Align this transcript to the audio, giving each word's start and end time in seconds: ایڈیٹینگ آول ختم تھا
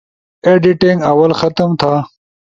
ایڈیٹینگ 0.45 0.99
آول 1.11 1.31
ختم 1.41 1.69
تھا 1.79 1.93